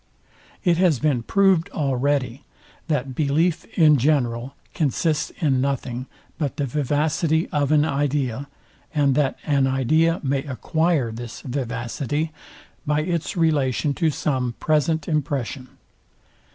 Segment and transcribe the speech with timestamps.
[0.63, 2.43] It has been proved already,
[2.87, 6.07] that belief in general consists in nothing,
[6.39, 8.47] but the vivacity of an idea;
[8.95, 12.31] and that an idea may acquire this vivacity
[12.83, 15.67] by its relation to some present impression.